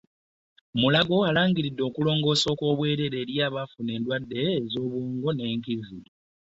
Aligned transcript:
Mulago 0.79 1.17
erangiridde 1.29 1.83
okulongoosa 1.89 2.47
okw'obwereere 2.53 3.17
eri 3.23 3.35
abafuna 3.47 3.91
endwadde 3.97 4.41
z'obwongo 4.71 5.29
n'enkizi. 5.33 5.99